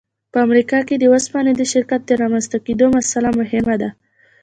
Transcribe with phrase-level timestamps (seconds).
[0.31, 3.89] په امریکا کې د اوسپنې د شرکت د رامنځته کېدو مسأله مهمه ده